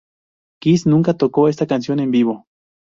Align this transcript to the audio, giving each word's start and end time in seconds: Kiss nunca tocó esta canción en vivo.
Kiss 0.59 0.87
nunca 0.87 1.13
tocó 1.13 1.47
esta 1.47 1.67
canción 1.67 1.99
en 1.99 2.09
vivo. 2.09 2.47